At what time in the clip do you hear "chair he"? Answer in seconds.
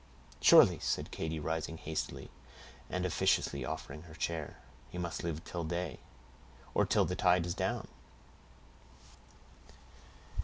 4.15-4.97